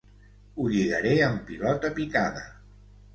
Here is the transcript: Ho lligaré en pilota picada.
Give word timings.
Ho 0.55 0.63
lligaré 0.75 1.11
en 1.25 1.37
pilota 1.49 1.91
picada. 1.99 2.43